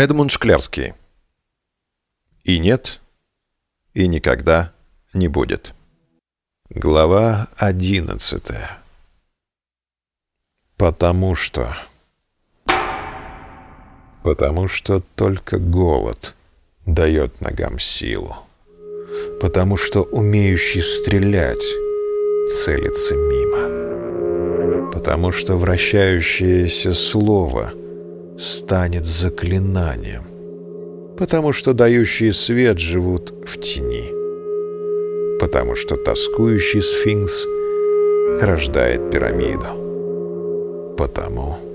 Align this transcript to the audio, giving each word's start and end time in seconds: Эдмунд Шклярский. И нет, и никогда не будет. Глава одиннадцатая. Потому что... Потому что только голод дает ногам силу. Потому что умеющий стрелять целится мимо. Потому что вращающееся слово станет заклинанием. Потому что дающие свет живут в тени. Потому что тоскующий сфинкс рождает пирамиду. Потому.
Эдмунд 0.00 0.30
Шклярский. 0.30 0.94
И 2.42 2.58
нет, 2.58 3.02
и 3.92 4.06
никогда 4.08 4.72
не 5.12 5.28
будет. 5.28 5.74
Глава 6.70 7.48
одиннадцатая. 7.58 8.78
Потому 10.78 11.34
что... 11.34 11.76
Потому 14.24 14.68
что 14.68 15.00
только 15.16 15.58
голод 15.58 16.34
дает 16.86 17.42
ногам 17.42 17.78
силу. 17.78 18.36
Потому 19.38 19.76
что 19.76 20.04
умеющий 20.04 20.80
стрелять 20.80 21.62
целится 22.48 23.14
мимо. 23.16 24.90
Потому 24.92 25.30
что 25.30 25.58
вращающееся 25.58 26.94
слово 26.94 27.74
станет 28.40 29.06
заклинанием. 29.06 30.22
Потому 31.16 31.52
что 31.52 31.72
дающие 31.74 32.32
свет 32.32 32.78
живут 32.78 33.34
в 33.46 33.58
тени. 33.60 34.08
Потому 35.38 35.76
что 35.76 35.96
тоскующий 35.96 36.82
сфинкс 36.82 37.46
рождает 38.40 39.10
пирамиду. 39.10 40.94
Потому. 40.96 41.69